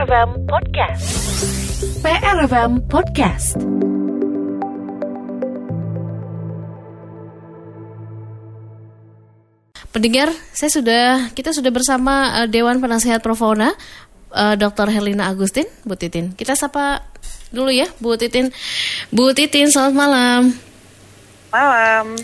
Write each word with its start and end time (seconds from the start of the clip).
PRFM 0.00 0.48
Podcast. 0.48 1.04
PRFM 2.00 2.72
Podcast. 2.88 3.52
Pendengar, 9.92 10.32
saya 10.56 10.72
sudah 10.72 11.28
kita 11.36 11.52
sudah 11.52 11.68
bersama 11.68 12.32
uh, 12.32 12.48
Dewan 12.48 12.80
Penasehat 12.80 13.20
Profona 13.20 13.76
uh, 14.32 14.56
Dr. 14.56 14.88
Helena 14.88 15.28
Agustin, 15.28 15.68
Bu 15.84 16.00
Titin. 16.00 16.32
Kita 16.32 16.56
sapa 16.56 17.04
dulu 17.52 17.68
ya, 17.68 17.84
Bu 18.00 18.16
Titin. 18.16 18.48
Bu 19.12 19.36
Titin, 19.36 19.68
selamat 19.68 19.92
malam. 19.92 20.40
Malam. 21.52 22.16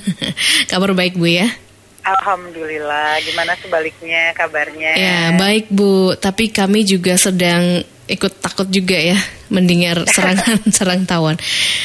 Kabar 0.72 0.96
baik 0.96 1.20
Bu 1.20 1.28
ya? 1.28 1.67
Alhamdulillah. 2.04 3.20
Gimana 3.26 3.52
sebaliknya 3.58 4.32
kabarnya? 4.32 4.92
Ya 4.96 5.20
baik 5.36 5.68
Bu. 5.68 6.14
Tapi 6.16 6.48
kami 6.48 6.86
juga 6.86 7.18
sedang 7.18 7.82
ikut 8.08 8.40
takut 8.40 8.64
juga 8.72 8.96
ya 8.96 9.18
mendengar 9.52 10.04
serangan 10.14 10.58
serang 10.72 11.04
tawon. 11.04 11.36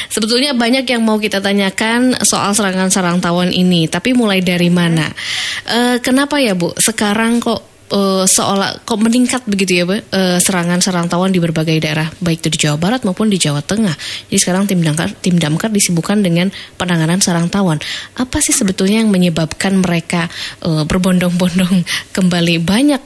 Sebetulnya 0.08 0.56
banyak 0.56 0.88
yang 0.88 1.04
mau 1.04 1.20
kita 1.20 1.44
tanyakan 1.44 2.16
soal 2.24 2.56
serangan 2.56 2.88
sarang 2.88 3.20
tawon 3.20 3.52
ini. 3.52 3.92
Tapi 3.92 4.16
mulai 4.16 4.40
dari 4.40 4.72
mana? 4.72 5.10
Uh, 5.68 6.00
kenapa 6.00 6.40
ya 6.40 6.56
Bu? 6.56 6.72
Sekarang 6.80 7.44
kok 7.44 7.73
uh, 7.92 8.24
seolah 8.24 8.86
kok 8.86 9.00
meningkat 9.02 9.44
begitu 9.50 9.82
ya, 9.82 9.84
Bu, 9.84 9.98
uh, 9.98 10.02
serangan 10.40 10.80
sarang 10.80 11.12
tawon 11.12 11.34
di 11.34 11.42
berbagai 11.42 11.76
daerah, 11.82 12.08
baik 12.24 12.46
itu 12.46 12.50
di 12.54 12.60
Jawa 12.68 12.78
Barat 12.80 13.02
maupun 13.04 13.28
di 13.28 13.42
Jawa 13.42 13.60
Tengah. 13.60 13.94
Jadi 14.30 14.40
sekarang 14.40 14.64
tim 14.70 14.80
damkar 14.80 15.12
tim 15.20 15.36
damkar 15.36 15.70
disibukkan 15.74 16.24
dengan 16.24 16.54
penanganan 16.80 17.20
sarang 17.20 17.50
tawon. 17.52 17.82
Apa 18.16 18.40
sih 18.40 18.56
sebetulnya 18.56 19.04
yang 19.04 19.12
menyebabkan 19.12 19.82
mereka 19.82 20.30
uh, 20.64 20.88
berbondong-bondong 20.88 21.84
kembali 22.16 22.56
banyak 22.64 23.02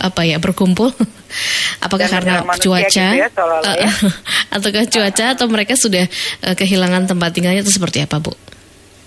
apa 0.00 0.22
ya 0.24 0.40
berkumpul? 0.40 0.92
Apakah 1.84 2.06
Dan 2.06 2.14
karena 2.20 2.34
cuaca 2.44 3.06
gitu 3.16 3.44
ya, 3.64 3.72
ya. 3.72 3.90
ataukah 4.54 4.84
cuaca 4.84 5.24
atau 5.32 5.46
mereka 5.48 5.74
sudah 5.74 6.04
uh, 6.44 6.54
kehilangan 6.54 7.08
tempat 7.08 7.32
tinggalnya 7.32 7.64
atau 7.64 7.72
seperti 7.72 8.04
apa, 8.04 8.20
Bu? 8.20 8.36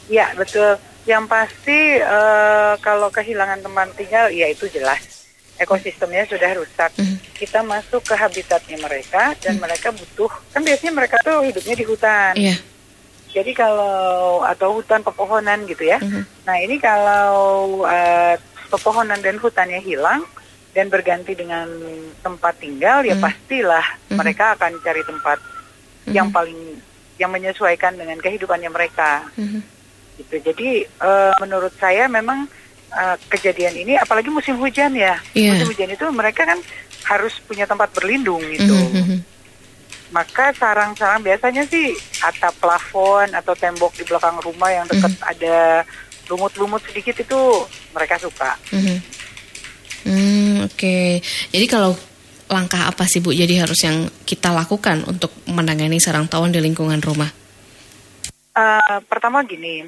Ya, 0.10 0.34
betul. 0.34 0.78
Yang 1.06 1.30
pasti 1.30 2.02
uh, 2.02 2.74
kalau 2.82 3.14
kehilangan 3.14 3.62
tempat 3.62 3.94
tinggal 3.94 4.34
ya 4.34 4.50
itu 4.50 4.66
jelas 4.74 5.15
ekosistemnya 5.60 6.28
sudah 6.28 6.52
rusak. 6.56 6.92
Mm. 7.00 7.16
Kita 7.36 7.60
masuk 7.64 8.04
ke 8.04 8.16
habitatnya 8.16 8.78
mereka 8.80 9.36
dan 9.40 9.56
mm. 9.56 9.62
mereka 9.64 9.90
butuh 9.96 10.32
kan 10.52 10.62
biasanya 10.64 10.94
mereka 10.94 11.16
tuh 11.24 11.44
hidupnya 11.44 11.76
di 11.76 11.86
hutan. 11.88 12.34
Yeah. 12.36 12.60
Jadi 13.36 13.52
kalau 13.52 14.44
atau 14.48 14.80
hutan 14.80 15.04
pepohonan 15.04 15.68
gitu 15.68 15.84
ya. 15.88 16.00
Mm. 16.00 16.24
Nah 16.48 16.56
ini 16.60 16.76
kalau 16.80 17.84
uh, 17.84 18.36
pepohonan 18.72 19.20
dan 19.20 19.40
hutannya 19.40 19.80
hilang 19.84 20.24
dan 20.76 20.92
berganti 20.92 21.32
dengan 21.36 21.68
tempat 22.20 22.60
tinggal 22.60 23.04
mm. 23.04 23.08
ya 23.12 23.16
pastilah 23.16 23.86
mm. 24.12 24.16
mereka 24.20 24.60
akan 24.60 24.72
cari 24.84 25.04
tempat 25.08 25.40
mm. 26.08 26.14
yang 26.16 26.28
paling 26.32 26.80
yang 27.16 27.32
menyesuaikan 27.32 27.96
dengan 27.96 28.20
kehidupannya 28.20 28.72
mereka. 28.72 29.24
Mm. 29.40 29.64
Gitu. 30.20 30.36
Jadi 30.40 30.70
uh, 31.00 31.36
menurut 31.40 31.72
saya 31.80 32.08
memang 32.12 32.48
uh, 32.92 33.18
kejadian 33.32 33.74
ini 33.74 33.94
apalagi 33.96 34.30
musim 34.30 34.60
hujan 34.60 34.94
ya 34.94 35.18
yeah. 35.34 35.56
musim 35.56 35.72
hujan 35.72 35.90
itu 35.94 36.06
mereka 36.12 36.46
kan 36.46 36.60
harus 37.06 37.38
punya 37.46 37.70
tempat 37.70 37.94
berlindung 37.94 38.42
gitu 38.54 38.74
mm 38.74 39.04
-hmm. 39.04 39.20
maka 40.14 40.54
sarang-sarang 40.58 41.22
biasanya 41.22 41.66
sih 41.70 41.94
atap 42.22 42.54
plafon 42.58 43.30
atau 43.34 43.54
tembok 43.54 43.94
di 43.98 44.04
belakang 44.06 44.38
rumah 44.42 44.70
yang 44.74 44.86
dekat 44.90 45.14
mm 45.14 45.22
-hmm. 45.22 45.32
ada 45.32 45.58
lumut-lumut 46.26 46.82
sedikit 46.86 47.22
itu 47.22 47.40
mereka 47.94 48.18
suka 48.18 48.58
mm 48.74 48.82
-hmm. 48.82 48.98
mm, 50.10 50.56
oke 50.66 50.74
okay. 50.74 51.22
jadi 51.54 51.66
kalau 51.70 51.94
langkah 52.50 52.86
apa 52.86 53.10
sih 53.10 53.22
Bu 53.22 53.34
jadi 53.34 53.66
harus 53.66 53.82
yang 53.82 54.06
kita 54.26 54.54
lakukan 54.54 55.02
untuk 55.10 55.34
menangani 55.50 55.98
sarang 55.98 56.30
tawon 56.30 56.54
di 56.54 56.62
lingkungan 56.62 57.02
rumah? 57.02 57.30
Uh, 58.56 59.02
pertama 59.10 59.44
gini, 59.44 59.84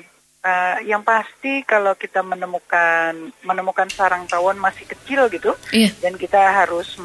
Uh, 0.48 0.80
yang 0.88 1.04
pasti 1.04 1.60
kalau 1.68 1.92
kita 2.00 2.24
menemukan 2.24 3.36
menemukan 3.44 3.92
sarang 3.92 4.24
tawon 4.32 4.56
masih 4.56 4.88
kecil 4.88 5.28
gitu 5.28 5.52
yeah. 5.76 5.92
dan 6.00 6.16
kita 6.16 6.40
harus 6.40 6.96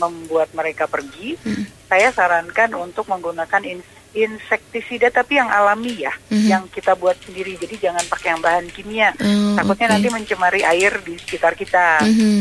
membuat 0.00 0.48
mereka 0.56 0.88
pergi, 0.88 1.36
mm. 1.36 1.84
saya 1.84 2.08
sarankan 2.16 2.72
untuk 2.80 3.04
menggunakan 3.12 3.60
in 3.68 3.84
insektisida 4.16 5.12
tapi 5.12 5.36
yang 5.36 5.52
alami 5.52 6.08
ya, 6.08 6.16
mm 6.16 6.32
-hmm. 6.32 6.48
yang 6.48 6.64
kita 6.72 6.96
buat 6.96 7.20
sendiri. 7.20 7.60
Jadi 7.60 7.76
jangan 7.76 8.04
pakai 8.08 8.28
yang 8.32 8.40
bahan 8.40 8.66
kimia, 8.72 9.12
oh, 9.20 9.52
takutnya 9.52 9.92
okay. 9.92 9.94
nanti 10.00 10.08
mencemari 10.08 10.60
air 10.64 10.92
di 11.04 11.20
sekitar 11.20 11.52
kita. 11.52 12.00
Mm 12.08 12.14
-hmm. 12.16 12.40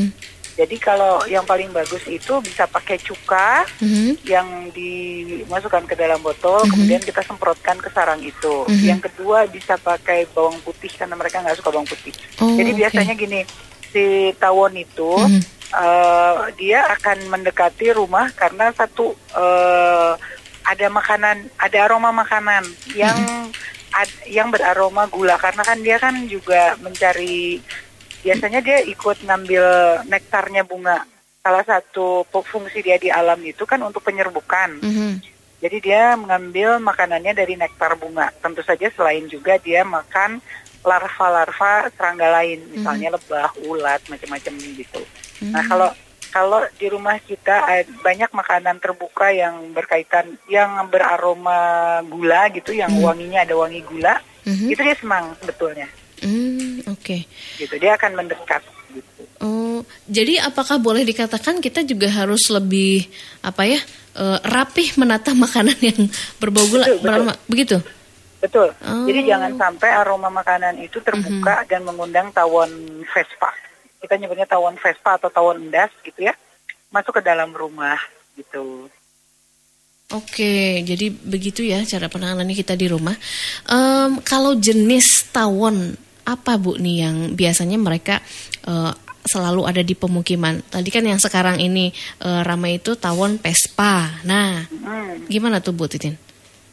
Jadi 0.58 0.76
kalau 0.82 1.22
yang 1.30 1.46
paling 1.46 1.70
bagus 1.70 2.02
itu 2.10 2.42
bisa 2.42 2.66
pakai 2.66 2.98
cuka 2.98 3.62
mm-hmm. 3.78 4.26
yang 4.26 4.48
dimasukkan 4.74 5.86
ke 5.86 5.94
dalam 5.94 6.18
botol, 6.18 6.58
mm-hmm. 6.58 6.72
kemudian 6.74 7.02
kita 7.06 7.22
semprotkan 7.22 7.78
ke 7.78 7.94
sarang 7.94 8.18
itu. 8.26 8.66
Mm-hmm. 8.66 8.90
Yang 8.90 9.02
kedua 9.06 9.46
bisa 9.46 9.78
pakai 9.78 10.26
bawang 10.34 10.58
putih 10.66 10.90
karena 10.98 11.14
mereka 11.14 11.46
nggak 11.46 11.62
suka 11.62 11.70
bawang 11.70 11.86
putih. 11.86 12.10
Oh, 12.42 12.58
Jadi 12.58 12.74
okay. 12.74 12.80
biasanya 12.82 13.14
gini, 13.14 13.46
si 13.94 14.34
tawon 14.42 14.74
itu 14.82 15.14
mm-hmm. 15.14 15.42
uh, 15.78 16.50
dia 16.58 16.90
akan 16.90 17.38
mendekati 17.38 17.94
rumah 17.94 18.34
karena 18.34 18.74
satu 18.74 19.14
uh, 19.38 20.18
ada 20.66 20.88
makanan, 20.90 21.54
ada 21.62 21.78
aroma 21.86 22.10
makanan 22.10 22.66
yang 22.98 23.14
mm-hmm. 23.14 23.94
ad, 23.94 24.10
yang 24.26 24.50
beraroma 24.50 25.06
gula 25.06 25.38
karena 25.38 25.62
kan 25.62 25.78
dia 25.86 26.02
kan 26.02 26.18
juga 26.26 26.74
mencari 26.82 27.62
biasanya 28.22 28.60
dia 28.64 28.78
ikut 28.86 29.18
ngambil 29.26 29.64
nektarnya 30.08 30.64
bunga. 30.66 31.04
Salah 31.44 31.64
satu 31.64 32.28
fungsi 32.28 32.84
dia 32.84 33.00
di 33.00 33.08
alam 33.08 33.40
itu 33.46 33.64
kan 33.64 33.80
untuk 33.80 34.04
penyerbukan. 34.04 34.84
Mm 34.84 34.94
-hmm. 34.94 35.12
Jadi 35.58 35.78
dia 35.82 36.14
mengambil 36.14 36.78
makanannya 36.78 37.34
dari 37.34 37.58
nektar 37.58 37.98
bunga. 37.98 38.30
Tentu 38.44 38.62
saja 38.62 38.92
selain 38.94 39.26
juga 39.26 39.58
dia 39.58 39.82
makan 39.82 40.38
larva-larva 40.86 41.90
serangga 41.98 42.30
lain, 42.30 42.62
misalnya 42.72 43.12
mm 43.12 43.18
-hmm. 43.18 43.28
lebah, 43.28 43.50
ulat, 43.66 44.02
macam-macam 44.08 44.54
gitu. 44.60 45.02
Mm 45.02 45.08
-hmm. 45.42 45.54
Nah 45.56 45.64
kalau 45.66 45.90
kalau 46.28 46.62
di 46.78 46.88
rumah 46.92 47.18
kita 47.24 47.82
banyak 48.04 48.30
makanan 48.30 48.78
terbuka 48.78 49.32
yang 49.34 49.74
berkaitan, 49.74 50.38
yang 50.52 50.86
beraroma 50.92 52.04
gula 52.06 52.52
gitu, 52.54 52.76
yang 52.76 52.92
mm 52.92 53.00
-hmm. 53.02 53.08
wanginya 53.08 53.40
ada 53.42 53.56
wangi 53.58 53.82
gula, 53.82 54.20
mm 54.46 54.54
-hmm. 54.54 54.68
itu 54.70 54.82
dia 54.84 54.96
semang 55.00 55.34
sebetulnya. 55.42 55.88
Oke. 56.98 57.24
Okay. 57.26 57.62
Gitu, 57.62 57.76
dia 57.78 57.94
akan 57.94 58.26
mendekat. 58.26 58.66
Gitu. 58.90 59.22
Oh, 59.38 59.86
jadi 60.10 60.42
apakah 60.42 60.82
boleh 60.82 61.06
dikatakan 61.06 61.62
kita 61.62 61.86
juga 61.86 62.10
harus 62.10 62.50
lebih 62.50 63.06
apa 63.46 63.70
ya 63.70 63.78
uh, 64.18 64.42
rapih 64.42 64.98
menata 64.98 65.38
makanan 65.46 65.78
yang 65.78 66.10
berbau 66.42 66.66
gula, 66.66 66.90
betul, 66.90 67.00
betul. 67.06 67.26
begitu? 67.46 67.78
Betul. 68.38 68.70
Oh. 68.86 69.06
Jadi 69.06 69.20
jangan 69.26 69.52
sampai 69.58 69.90
aroma 69.94 70.30
makanan 70.30 70.78
itu 70.82 71.02
terbuka 71.02 71.54
mm 71.54 71.62
-hmm. 71.66 71.70
dan 71.70 71.82
mengundang 71.86 72.28
tawon 72.34 72.70
Vespa. 73.10 73.50
Kita 73.98 74.14
nyebutnya 74.14 74.46
tawon 74.46 74.78
Vespa 74.78 75.18
atau 75.18 75.30
tawon 75.34 75.70
endas 75.70 75.90
gitu 76.06 76.30
ya, 76.30 76.34
masuk 76.94 77.18
ke 77.18 77.22
dalam 77.26 77.50
rumah 77.50 77.98
gitu. 78.38 78.86
Oke, 80.08 80.88
jadi 80.88 81.12
begitu 81.12 81.68
ya 81.68 81.84
cara 81.84 82.08
penanganannya 82.08 82.56
kita 82.56 82.80
di 82.80 82.88
rumah. 82.88 83.12
Um, 83.68 84.24
kalau 84.24 84.56
jenis 84.56 85.28
tawon 85.36 86.00
apa 86.28 86.60
Bu 86.60 86.76
nih 86.76 87.08
yang 87.08 87.16
biasanya 87.40 87.80
mereka 87.80 88.20
uh, 88.68 88.92
selalu 89.24 89.64
ada 89.64 89.80
di 89.80 89.96
pemukiman? 89.96 90.60
Tadi 90.68 90.92
kan 90.92 91.08
yang 91.08 91.20
sekarang 91.24 91.64
ini 91.64 91.96
uh, 92.28 92.44
ramai 92.44 92.84
itu 92.84 93.00
tawon 93.00 93.40
Vespa. 93.40 94.20
Nah, 94.28 94.68
hmm. 94.68 95.32
gimana 95.32 95.64
tuh 95.64 95.72
Bu 95.72 95.88
Titin? 95.88 96.20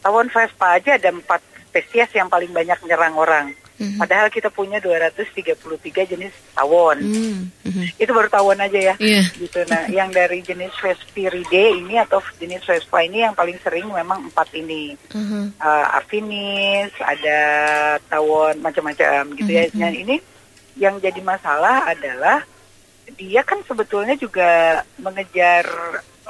Tawon 0.02 0.26
Vespa 0.26 0.74
aja 0.74 0.98
ada 0.98 1.14
empat 1.14 1.38
spesies 1.70 2.10
yang 2.18 2.26
paling 2.26 2.50
banyak 2.50 2.76
menyerang 2.82 3.14
orang. 3.14 3.46
Mm-hmm. 3.74 3.98
Padahal 3.98 4.30
kita 4.30 4.54
punya 4.54 4.78
233 4.78 5.58
jenis 6.06 6.30
tawon. 6.54 6.98
Mm-hmm. 7.02 7.98
Itu 7.98 8.14
baru 8.14 8.30
tawon 8.30 8.62
aja 8.62 8.78
ya. 8.78 8.94
Yeah. 9.02 9.26
Gitu. 9.34 9.66
Nah, 9.66 9.90
yang 9.90 10.14
dari 10.14 10.46
jenis 10.46 10.70
Vespiridae 10.78 11.82
ini 11.82 11.98
atau 11.98 12.22
jenis 12.38 12.62
Vespa 12.62 13.02
ini 13.02 13.26
yang 13.26 13.34
paling 13.34 13.58
sering 13.58 13.90
memang 13.90 14.30
empat 14.30 14.54
ini. 14.54 14.94
Mm-hmm. 15.10 15.58
Uh, 15.58 15.86
Afinis, 15.98 16.94
ada 17.02 17.40
tawon 18.06 18.62
macam-macam 18.62 19.34
gitu 19.34 19.50
mm-hmm. 19.50 19.74
ya. 19.74 19.82
Nah, 19.82 19.90
ini 19.90 20.16
yang 20.78 21.02
jadi 21.02 21.18
masalah 21.18 21.90
adalah 21.90 22.46
dia 23.18 23.42
kan 23.42 23.58
sebetulnya 23.66 24.14
juga 24.14 24.82
mengejar 25.02 25.66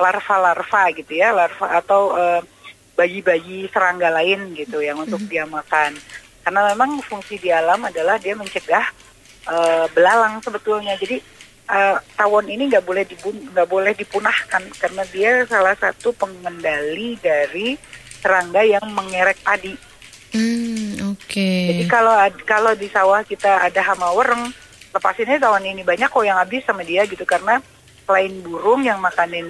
larva-larva 0.00 0.96
gitu 0.96 1.12
ya, 1.12 1.36
larva 1.36 1.76
atau 1.76 2.16
uh, 2.16 2.40
bayi-bayi 2.96 3.68
serangga 3.68 4.08
lain 4.08 4.56
gitu 4.56 4.80
yang 4.80 4.96
untuk 4.96 5.20
mm-hmm. 5.20 5.32
dia 5.32 5.44
makan 5.44 5.92
karena 6.44 6.60
memang 6.76 7.00
fungsi 7.00 7.40
di 7.40 7.48
alam 7.48 7.80
adalah 7.88 8.20
dia 8.20 8.36
mencegah 8.36 8.84
uh, 9.48 9.88
belalang 9.96 10.44
sebetulnya 10.44 10.94
jadi 11.00 11.18
uh, 11.68 11.96
tawon 12.16 12.46
ini 12.48 12.68
nggak 12.68 12.84
boleh 12.84 13.04
nggak 13.52 13.68
boleh 13.68 13.92
dipunahkan 13.96 14.62
karena 14.76 15.02
dia 15.08 15.48
salah 15.48 15.72
satu 15.76 16.12
pengendali 16.12 17.16
dari 17.20 17.76
serangga 18.20 18.64
yang 18.64 18.84
mengerek 18.92 19.36
padi. 19.44 19.76
Hmm, 20.34 21.14
oke. 21.14 21.28
Okay. 21.28 21.60
Jadi 21.70 21.84
kalau 21.86 22.16
kalau 22.48 22.72
di 22.72 22.88
sawah 22.88 23.20
kita 23.22 23.68
ada 23.68 23.80
hama 23.84 24.10
wereng, 24.16 24.50
lepasinnya 24.96 25.38
tawon 25.38 25.68
ini 25.68 25.84
banyak 25.84 26.08
kok 26.08 26.24
yang 26.24 26.40
habis 26.40 26.64
sama 26.64 26.82
dia 26.82 27.04
gitu 27.04 27.22
karena 27.28 27.60
selain 28.04 28.32
burung 28.44 28.84
yang 28.84 29.00
makanin 29.00 29.46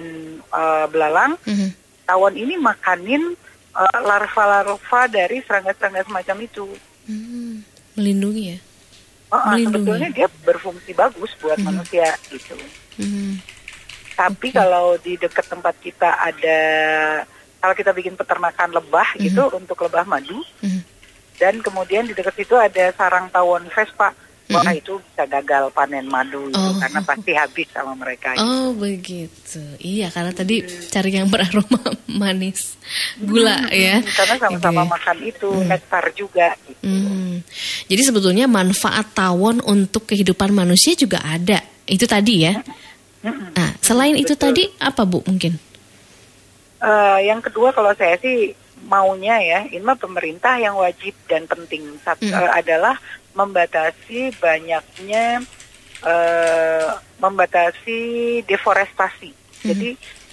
uh, 0.51 0.87
belalang, 0.87 1.35
mm-hmm. 1.43 1.69
tawon 2.07 2.35
ini 2.35 2.55
makanin 2.59 3.35
uh, 3.75 3.99
larva-larva 4.01 5.01
dari 5.11 5.43
serangga-serangga 5.43 6.07
semacam 6.07 6.37
itu. 6.47 6.65
Mm, 7.05 7.61
melindungi 7.99 8.43
ya? 8.55 8.57
Oh, 9.29 9.41
melindungi. 9.51 9.67
sebetulnya 9.67 10.09
dia 10.15 10.27
berfungsi 10.47 10.91
bagus 10.95 11.31
buat 11.43 11.59
mm-hmm. 11.59 11.67
manusia 11.67 12.07
gitu. 12.31 12.55
Mm-hmm. 12.97 13.31
Tapi 14.15 14.47
okay. 14.49 14.55
kalau 14.55 14.95
di 15.03 15.13
dekat 15.19 15.45
tempat 15.51 15.75
kita 15.83 16.09
ada, 16.15 16.59
kalau 17.59 17.75
kita 17.75 17.91
bikin 17.91 18.15
peternakan 18.15 18.71
lebah 18.71 19.07
mm-hmm. 19.13 19.25
gitu 19.27 19.43
untuk 19.51 19.77
lebah 19.83 20.07
madu, 20.07 20.39
mm-hmm. 20.63 20.81
dan 21.37 21.59
kemudian 21.59 22.07
di 22.07 22.15
dekat 22.15 22.33
situ 22.39 22.55
ada 22.55 22.95
sarang 22.95 23.27
tawon 23.27 23.67
Vespa 23.69 24.15
Wah 24.55 24.63
mm 24.63 24.71
-hmm. 24.71 24.81
itu 24.81 24.93
bisa 25.03 25.23
gagal 25.27 25.63
panen 25.75 26.07
madu 26.07 26.47
itu 26.47 26.55
oh. 26.55 26.79
karena 26.79 26.99
pasti 27.03 27.31
habis 27.35 27.67
sama 27.75 27.93
mereka. 27.99 28.31
Oh 28.39 28.71
begitu, 28.71 29.59
iya 29.83 30.07
karena 30.07 30.31
tadi 30.31 30.63
hmm. 30.63 30.87
cari 30.87 31.11
yang 31.11 31.27
beraroma 31.27 31.81
manis, 32.23 32.79
gula 33.19 33.67
hmm. 33.67 33.75
ya. 33.75 33.95
Karena 33.99 34.35
sama-sama 34.39 34.81
okay. 34.87 34.91
makan 34.95 35.17
itu 35.27 35.49
hmm. 35.51 35.67
nektar 35.67 36.05
juga. 36.15 36.47
Gitu. 36.63 36.83
Hmm. 36.87 37.43
Jadi 37.91 38.01
sebetulnya 38.01 38.45
manfaat 38.47 39.11
tawon 39.11 39.59
untuk 39.67 40.07
kehidupan 40.07 40.55
manusia 40.55 40.95
juga 40.95 41.19
ada. 41.19 41.59
Itu 41.83 42.07
tadi 42.07 42.47
ya. 42.47 42.55
Hmm. 43.19 43.51
Nah 43.51 43.69
selain 43.83 44.15
hmm, 44.15 44.23
itu 44.23 44.33
tadi 44.39 44.63
apa 44.79 45.03
bu 45.03 45.19
mungkin? 45.27 45.59
Uh, 46.79 47.19
yang 47.19 47.43
kedua 47.43 47.73
kalau 47.75 47.91
saya 47.97 48.15
sih 48.21 48.53
maunya 48.85 49.35
ya, 49.41 49.59
ini 49.65 49.81
mah 49.81 49.97
pemerintah 49.97 50.61
yang 50.61 50.77
wajib 50.77 51.17
dan 51.25 51.49
penting 51.49 51.97
Satu, 52.05 52.29
hmm. 52.29 52.35
uh, 52.37 52.51
adalah 52.53 52.95
membatasi 53.35 54.31
banyaknya 54.39 55.43
uh, 56.01 56.89
membatasi 57.19 57.99
deforestasi. 58.47 59.31
Hmm. 59.31 59.67
Jadi 59.69 59.89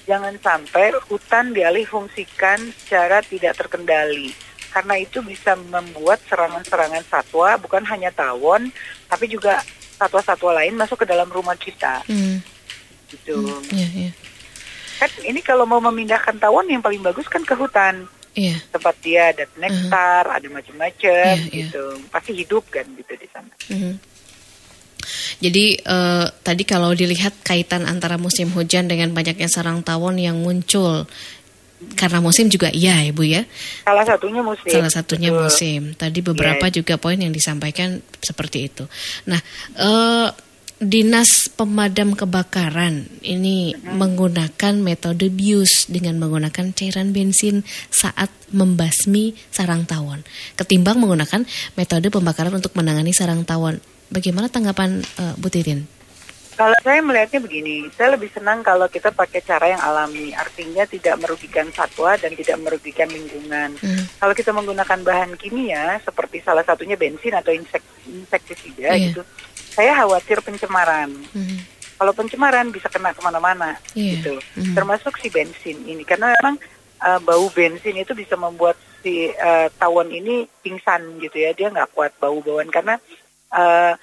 jangan 0.07 0.35
sampai 0.39 0.95
hutan 1.11 1.51
dialih 1.51 1.85
fungsikan 1.87 2.59
secara 2.79 3.21
tidak 3.27 3.59
terkendali. 3.59 4.31
Karena 4.73 4.97
itu 4.97 5.21
bisa 5.21 5.53
membuat 5.69 6.25
serangan-serangan 6.31 7.05
satwa 7.05 7.61
bukan 7.61 7.85
hanya 7.93 8.09
tawon, 8.09 8.73
tapi 9.05 9.29
juga 9.29 9.61
satwa-satwa 10.01 10.65
lain 10.65 10.81
masuk 10.81 11.05
ke 11.05 11.07
dalam 11.07 11.29
rumah 11.29 11.59
kita. 11.59 12.01
Hmm. 12.09 12.41
Gitu. 13.13 13.37
Hmm, 13.37 13.61
yeah, 13.77 14.09
yeah. 14.09 14.13
Kan 14.97 15.11
ini 15.27 15.45
kalau 15.45 15.69
mau 15.69 15.83
memindahkan 15.83 16.41
tawon 16.41 16.71
yang 16.71 16.81
paling 16.81 17.05
bagus 17.05 17.29
kan 17.29 17.45
ke 17.45 17.53
hutan 17.53 18.09
yeah. 18.35 18.59
tempat 18.73 18.95
dia 19.01 19.33
ada 19.33 19.45
nektar, 19.59 20.25
uh-huh. 20.29 20.39
ada 20.39 20.47
macam-macam 20.49 21.35
yeah, 21.37 21.51
iya. 21.51 21.69
gitu. 21.69 21.85
Pasti 22.09 22.33
hidup 22.37 22.65
kan 22.73 22.87
gitu 22.97 23.13
di 23.17 23.29
sana. 23.29 23.53
Uh-huh. 23.69 23.95
Jadi 25.43 25.83
uh, 25.83 26.31
tadi 26.47 26.63
kalau 26.63 26.95
dilihat 26.95 27.43
kaitan 27.43 27.91
antara 27.91 28.15
musim 28.15 28.55
hujan 28.55 28.87
dengan 28.87 29.11
banyaknya 29.11 29.51
sarang 29.51 29.83
tawon 29.83 30.15
yang 30.23 30.39
muncul 30.39 31.11
karena 31.99 32.23
musim 32.23 32.47
juga 32.47 32.71
iya 32.71 33.03
ya 33.03 33.11
Bu 33.11 33.27
ya. 33.27 33.43
Salah 33.83 34.07
satunya 34.07 34.39
musim. 34.39 34.71
Salah 34.71 34.93
satunya 34.93 35.31
Betul. 35.35 35.43
musim. 35.43 35.81
Tadi 35.99 36.19
beberapa 36.23 36.71
yes. 36.71 36.75
juga 36.79 36.95
poin 36.95 37.19
yang 37.19 37.35
disampaikan 37.35 37.99
seperti 38.23 38.71
itu. 38.71 38.85
Nah, 39.27 39.41
uh, 39.83 40.31
Dinas 40.83 41.47
Pemadam 41.47 42.19
Kebakaran 42.19 43.07
ini 43.23 43.71
hmm. 43.71 44.03
menggunakan 44.03 44.75
metode 44.83 45.31
bius 45.31 45.87
dengan 45.87 46.19
menggunakan 46.19 46.75
cairan 46.75 47.15
bensin 47.15 47.63
saat 47.87 48.35
membasmi 48.51 49.39
sarang 49.55 49.87
tawon 49.87 50.27
ketimbang 50.59 50.99
menggunakan 50.99 51.47
metode 51.79 52.11
pembakaran 52.11 52.59
untuk 52.59 52.75
menangani 52.75 53.15
sarang 53.15 53.47
tawon. 53.47 53.79
Bagaimana 54.11 54.51
tanggapan 54.51 55.07
uh, 55.23 55.39
Bu 55.39 55.49
Titin? 55.49 55.87
Kalau 56.53 56.77
saya 56.85 57.01
melihatnya 57.01 57.41
begini, 57.41 57.89
saya 57.97 58.13
lebih 58.13 58.29
senang 58.29 58.61
kalau 58.61 58.85
kita 58.85 59.09
pakai 59.09 59.41
cara 59.41 59.73
yang 59.73 59.81
alami, 59.81 60.37
artinya 60.37 60.85
tidak 60.85 61.17
merugikan 61.17 61.73
satwa 61.73 62.13
dan 62.21 62.37
tidak 62.37 62.61
merugikan 62.61 63.09
lingkungan. 63.09 63.73
Hmm. 63.81 64.05
Kalau 64.21 64.35
kita 64.37 64.53
menggunakan 64.53 65.01
bahan 65.01 65.33
kimia 65.41 65.97
seperti 66.05 66.45
salah 66.45 66.61
satunya 66.61 67.01
bensin 67.01 67.33
atau 67.33 67.57
insek 67.57 67.81
insektisida 68.05 68.93
yeah. 68.93 69.01
gitu, 69.11 69.23
saya 69.73 69.93
khawatir 70.05 70.39
pencemaran. 70.45 71.11
Mm-hmm. 71.33 71.59
Kalau 71.97 72.13
pencemaran 72.13 72.69
bisa 72.75 72.91
kena 72.91 73.15
ke 73.15 73.23
mana-mana 73.23 73.79
yeah. 73.95 74.19
gitu, 74.19 74.35
mm-hmm. 74.37 74.75
termasuk 74.75 75.15
si 75.23 75.31
bensin 75.31 75.79
ini 75.87 76.03
karena 76.03 76.35
memang 76.41 76.59
uh, 77.01 77.21
bau 77.23 77.47
bensin 77.55 77.97
itu 77.97 78.13
bisa 78.13 78.35
membuat 78.35 78.75
si 79.01 79.31
uh, 79.31 79.71
tawon 79.81 80.11
ini 80.11 80.45
pingsan 80.61 81.19
gitu 81.23 81.37
ya, 81.39 81.55
dia 81.55 81.71
nggak 81.71 81.95
kuat 81.95 82.13
bau-bauan 82.19 82.69
karena 82.69 82.99
uh, 83.55 83.95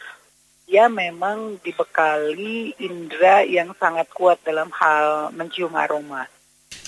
dia 0.69 0.85
memang 0.85 1.57
dibekali 1.65 2.77
indera 2.77 3.41
yang 3.41 3.73
sangat 3.73 4.05
kuat 4.13 4.37
dalam 4.45 4.69
hal 4.69 5.33
mencium 5.33 5.73
aroma 5.73 6.29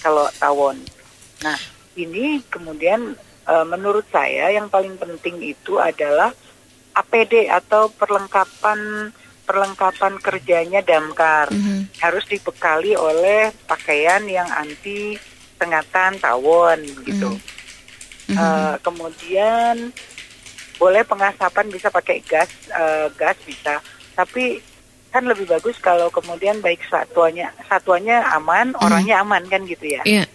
kalau 0.05 0.29
tawon. 0.37 0.77
Nah 1.41 1.57
ini 1.97 2.39
kemudian 2.47 3.17
uh, 3.49 3.65
menurut 3.65 4.05
saya 4.13 4.53
yang 4.53 4.69
paling 4.69 4.95
penting 5.01 5.41
itu 5.41 5.81
adalah 5.81 6.31
APD 6.91 7.47
atau 7.47 7.87
perlengkapan 7.91 9.11
perlengkapan 9.51 10.15
kerjanya 10.21 10.79
damkar 10.79 11.51
mm 11.51 11.59
-hmm. 11.59 11.79
harus 11.99 12.23
dibekali 12.29 12.95
oleh 12.95 13.51
pakaian 13.67 14.23
yang 14.23 14.47
anti 14.47 15.19
sengatan 15.59 16.15
tawon 16.23 16.79
gitu. 17.03 17.35
Mm 17.35 18.31
-hmm. 18.31 18.37
uh, 18.39 18.75
kemudian 18.79 19.91
boleh 20.79 21.03
pengasapan 21.05 21.67
bisa 21.69 21.91
pakai 21.91 22.23
gas 22.25 22.49
uh, 22.73 23.11
gas 23.13 23.37
bisa, 23.43 23.83
tapi 24.15 24.63
kan 25.11 25.27
lebih 25.27 25.43
bagus 25.45 25.75
kalau 25.83 26.07
kemudian 26.07 26.63
baik 26.63 26.79
satuannya 26.87 27.51
satuannya 27.67 28.23
aman, 28.39 28.71
mm 28.71 28.75
-hmm. 28.79 28.85
orangnya 28.87 29.15
aman 29.19 29.43
kan 29.51 29.67
gitu 29.67 29.99
ya. 29.99 30.01
Yeah. 30.07 30.27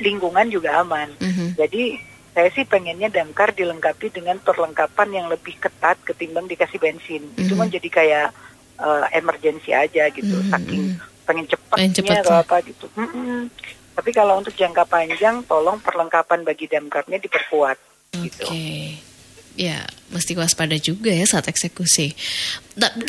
Lingkungan 0.00 0.48
juga 0.48 0.80
aman. 0.80 1.12
Mm 1.20 1.30
-hmm. 1.30 1.48
Jadi 1.60 2.09
saya 2.30 2.48
sih 2.54 2.62
pengennya 2.62 3.10
damkar 3.10 3.50
dilengkapi 3.50 4.14
dengan 4.14 4.38
perlengkapan 4.38 5.08
yang 5.10 5.26
lebih 5.26 5.58
ketat 5.58 5.98
ketimbang 6.06 6.46
dikasih 6.46 6.78
bensin. 6.78 7.26
Mm 7.26 7.32
-hmm. 7.34 7.42
Itu 7.42 7.54
kan 7.58 7.68
jadi 7.68 7.88
kayak 7.90 8.28
uh, 8.78 9.06
emergency 9.10 9.74
aja 9.74 10.06
gitu, 10.14 10.30
mm 10.30 10.46
-hmm. 10.46 10.52
saking 10.54 10.84
pengen 11.26 11.46
cepatnya 11.46 12.22
atau 12.22 12.34
apa 12.38 12.56
gitu. 12.62 12.86
Mm 12.94 13.08
-hmm. 13.10 13.38
Tapi 13.98 14.10
kalau 14.14 14.38
untuk 14.38 14.54
jangka 14.54 14.86
panjang, 14.86 15.42
tolong 15.44 15.82
perlengkapan 15.82 16.46
bagi 16.46 16.70
damkarnya 16.70 17.18
diperkuat. 17.18 17.78
Okay. 18.14 18.22
Gitu 18.30 18.46
ya 19.60 19.84
mesti 20.08 20.32
waspada 20.40 20.80
juga 20.80 21.12
ya 21.12 21.28
saat 21.28 21.44
eksekusi. 21.52 22.16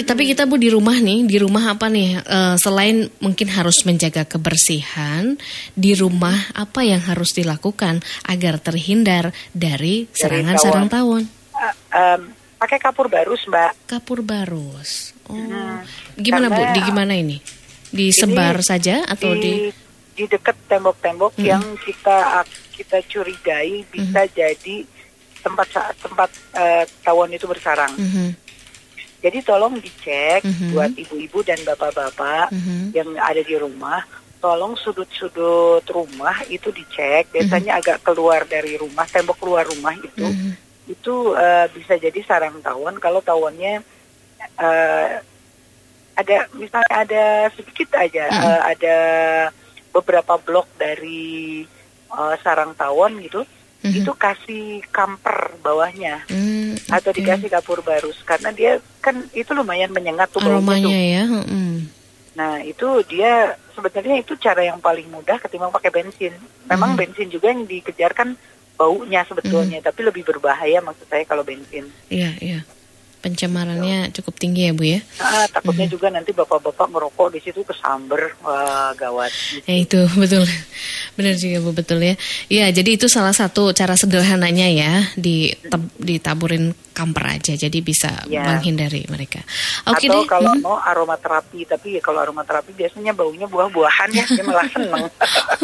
Tapi 0.03 0.27
kita 0.27 0.43
bu 0.43 0.59
di 0.59 0.67
rumah 0.67 0.99
nih, 0.99 1.23
di 1.23 1.39
rumah 1.39 1.71
apa 1.71 1.87
nih? 1.87 2.19
Uh, 2.27 2.55
selain 2.59 3.07
mungkin 3.23 3.47
harus 3.47 3.87
menjaga 3.87 4.27
kebersihan, 4.27 5.39
di 5.79 5.95
rumah 5.95 6.51
apa 6.51 6.83
yang 6.83 6.99
harus 6.99 7.31
dilakukan 7.31 8.03
agar 8.27 8.59
terhindar 8.59 9.31
dari 9.55 10.11
serangan 10.11 10.59
dari 10.59 10.63
sarang 10.67 10.87
tawon? 10.91 11.23
Uh, 11.55 11.75
um, 11.95 12.21
pakai 12.59 12.77
kapur 12.83 13.07
barus, 13.07 13.47
mbak. 13.47 13.71
Kapur 13.87 14.19
barus. 14.19 15.15
Oh, 15.31 15.39
hmm, 15.39 15.87
gimana 16.19 16.51
bu? 16.51 16.61
Di 16.75 16.81
gimana 16.83 17.15
ini? 17.15 17.39
Disebar 17.95 18.59
ini 18.59 18.67
saja 18.67 19.07
atau 19.07 19.31
di? 19.39 19.71
di 19.71 19.89
di 20.11 20.27
dekat 20.27 20.59
tembok-tembok 20.67 21.39
hmm. 21.39 21.47
yang 21.47 21.63
kita 21.79 22.43
kita 22.75 22.99
curigai 23.07 23.87
bisa 23.87 24.27
hmm. 24.27 24.33
jadi 24.35 24.75
tempat 25.41 25.67
tempat 25.97 26.29
uh, 26.55 26.83
tawon 27.01 27.33
itu 27.33 27.45
bersarang. 27.49 27.93
Mm 27.97 28.09
-hmm. 28.09 28.29
Jadi 29.21 29.37
tolong 29.45 29.77
dicek 29.77 30.41
mm 30.41 30.53
-hmm. 30.53 30.69
buat 30.73 30.91
ibu-ibu 30.97 31.39
dan 31.45 31.59
bapak-bapak 31.61 32.49
mm 32.49 32.61
-hmm. 32.61 32.81
yang 32.93 33.09
ada 33.21 33.41
di 33.41 33.55
rumah, 33.57 34.01
tolong 34.41 34.73
sudut-sudut 34.73 35.85
rumah 35.85 36.41
itu 36.49 36.73
dicek. 36.73 37.29
Mhm. 37.29 37.33
Biasanya 37.33 37.71
mm 37.73 37.77
-hmm. 37.77 37.85
agak 37.85 37.97
keluar 38.01 38.41
dari 38.49 38.73
rumah, 38.77 39.05
tembok 39.05 39.37
keluar 39.37 39.65
rumah 39.69 39.93
itu, 39.97 40.25
mm 40.25 40.33
-hmm. 40.33 40.51
itu 40.89 41.15
uh, 41.37 41.65
bisa 41.73 41.97
jadi 42.01 42.19
sarang 42.25 42.57
tawon. 42.65 42.97
Kalau 42.97 43.21
tawonnya 43.21 43.85
uh, 44.57 45.07
ada, 46.17 46.37
misalnya 46.57 46.89
ada 46.89 47.25
sedikit 47.53 47.93
aja, 47.97 48.25
mm 48.25 48.33
-hmm. 48.33 48.49
uh, 48.49 48.61
ada 48.73 48.97
beberapa 49.91 50.39
blok 50.41 50.65
dari 50.79 51.61
uh, 52.09 52.35
sarang 52.41 52.73
tawon 52.73 53.21
gitu 53.21 53.43
hmm 53.81 53.97
itu 53.97 54.13
kasih 54.13 54.85
kamper 54.93 55.57
bawahnya 55.65 56.21
mm, 56.29 56.85
okay. 56.85 57.01
atau 57.01 57.11
dikasih 57.13 57.49
kapur 57.49 57.81
barus 57.81 58.17
karena 58.21 58.53
dia 58.53 58.77
kan 59.01 59.17
itu 59.33 59.51
lumayan 59.57 59.89
menyengat 59.89 60.29
tuh 60.29 60.37
aromanya 60.41 60.85
tuh. 60.85 60.93
ya. 60.93 61.23
Mm. 61.25 61.77
Nah 62.37 62.61
itu 62.63 62.87
dia 63.09 63.57
sebenarnya 63.73 64.21
itu 64.21 64.37
cara 64.37 64.61
yang 64.63 64.79
paling 64.79 65.09
mudah 65.09 65.41
ketimbang 65.41 65.73
pakai 65.73 65.91
bensin. 65.91 66.33
Memang 66.69 66.95
mm. 66.95 66.99
bensin 66.99 67.27
juga 67.33 67.51
yang 67.51 67.65
dikejar 67.65 68.13
kan 68.13 68.37
baunya 68.77 69.25
sebetulnya, 69.25 69.81
mm. 69.81 69.85
tapi 69.85 69.99
lebih 70.05 70.23
berbahaya 70.25 70.79
maksud 70.81 71.09
saya 71.09 71.25
kalau 71.25 71.41
bensin. 71.41 71.89
Iya 72.07 72.31
yeah, 72.31 72.33
iya. 72.39 72.51
Yeah. 72.61 72.63
Pencemarannya 73.21 74.09
cukup 74.17 74.33
tinggi 74.41 74.67
ya 74.67 74.73
Bu 74.73 74.83
ya. 74.83 74.99
Ah, 75.21 75.45
takutnya 75.47 75.85
hmm. 75.85 75.93
juga 75.93 76.07
nanti 76.09 76.33
bapak-bapak 76.33 76.87
merokok 76.89 77.29
di 77.37 77.39
situ 77.39 77.61
kesamber, 77.61 78.33
wah 78.41 78.91
gawat. 78.97 79.29
Gitu. 79.29 79.63
Ya 79.69 79.75
itu 79.77 80.01
betul, 80.21 80.43
benar 81.13 81.33
juga 81.37 81.57
Bu 81.61 81.71
betul 81.77 81.99
ya. 82.01 82.15
Iya 82.49 82.73
jadi 82.73 82.97
itu 82.97 83.05
salah 83.05 83.33
satu 83.37 83.69
cara 83.77 83.93
sederhananya 83.93 84.67
ya 84.67 85.05
di 85.13 85.53
ditaburin 86.01 86.73
kamper 86.91 87.39
aja, 87.39 87.53
jadi 87.55 87.77
bisa 87.79 88.11
ya. 88.27 88.43
menghindari 88.43 89.07
mereka. 89.07 89.39
Oke 89.87 90.11
Atau 90.11 90.23
deh. 90.23 90.27
kalau 90.27 90.51
hmm. 90.51 90.63
mau 90.63 90.77
aromaterapi, 90.81 91.63
tapi 91.63 91.97
ya 91.97 92.01
kalau 92.03 92.19
aromaterapi 92.19 92.75
biasanya 92.75 93.15
baunya 93.15 93.47
buah-buahan 93.47 94.09
ya, 94.11 94.25
dia 94.27 94.43
malah 94.43 94.67
seneng. 94.67 95.07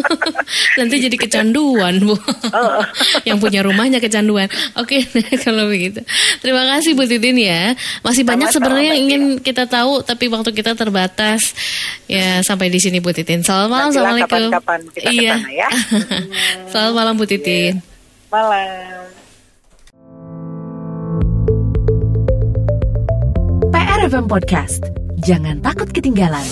nanti 0.79 0.95
jadi 1.03 1.15
kecanduan 1.17 1.99
Bu. 2.03 2.15
Yang 3.27 3.37
punya 3.43 3.61
rumahnya 3.63 3.99
kecanduan. 3.99 4.47
Oke 4.79 5.03
kalau 5.45 5.67
begitu. 5.67 6.01
Terima 6.39 6.63
kasih 6.75 6.95
Bu 6.95 7.03
Titin 7.07 7.37
ya 7.37 7.46
ya. 7.47 7.63
Masih 8.03 8.27
banyak 8.27 8.51
sebenarnya 8.51 8.93
yang 8.93 8.99
ingin 9.07 9.21
kita 9.39 9.63
tahu 9.63 10.03
tapi 10.03 10.27
waktu 10.27 10.51
kita 10.51 10.75
terbatas. 10.75 11.55
Ya 12.11 12.43
sampai 12.43 12.67
di 12.67 12.83
sini 12.83 12.99
Bu 12.99 13.15
Titin. 13.15 13.43
Selamat 13.43 13.67
malam, 13.71 13.87
assalamualaikum. 13.95 14.43
Kapan-kapan 14.51 14.79
kita 14.91 15.09
iya. 15.15 15.35
ya. 15.47 15.69
Selamat 16.71 16.93
malam 16.93 17.13
Bu 17.15 17.25
Titin. 17.25 17.79
Yeah. 17.79 17.95
Malam. 18.27 19.03
PRFM 23.71 24.25
Podcast. 24.27 24.83
Jangan 25.23 25.63
takut 25.63 25.89
ketinggalan. 25.95 26.43